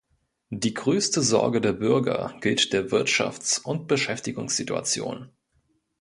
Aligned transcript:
Die 0.49 0.73
größte 0.73 1.21
Sorge 1.21 1.61
der 1.61 1.73
Bürger 1.73 2.33
gilt 2.41 2.73
der 2.73 2.89
Wirtschafts- 2.89 3.61
und 3.63 3.85
Beschäftigungssituation. 3.87 5.29